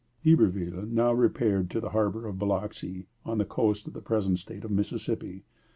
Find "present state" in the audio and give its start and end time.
4.01-4.63